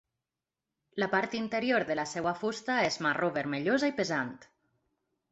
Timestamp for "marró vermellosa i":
3.07-3.95